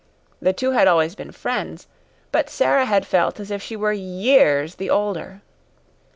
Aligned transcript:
The 0.41 0.51
two 0.51 0.71
had 0.71 0.87
always 0.87 1.13
been 1.13 1.31
friends, 1.31 1.85
but 2.31 2.49
Sara 2.49 2.85
had 2.85 3.05
felt 3.05 3.39
as 3.39 3.51
if 3.51 3.61
she 3.61 3.75
were 3.75 3.93
years 3.93 4.77
the 4.81 4.89
older. 4.89 5.43